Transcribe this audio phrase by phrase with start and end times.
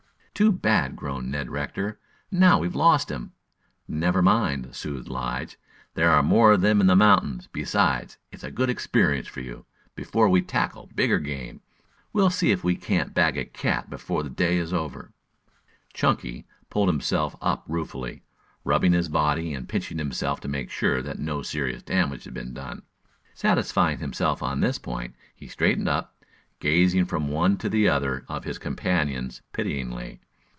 [0.33, 1.99] "Too bad," groaned Ned Rector.
[2.31, 3.31] "Now, we've lost him."
[3.87, 5.55] "Never mind," soothed Lige.
[5.93, 7.47] "There are more of them in the mountains.
[7.51, 11.61] Besides, it's a good experience for you, before we tackle bigger game.
[12.11, 15.13] We'll see if we can't bag a cat before the day is over."
[15.93, 18.23] Chunky pulled himself up ruefully,
[18.63, 22.55] rubbing his body and pinching himself to make sure that no serious damage had been
[22.55, 22.81] done.
[23.35, 26.15] Satisfying himself on this point, he straightened up,
[26.59, 30.19] gazing from one to the other of his companions pityingly.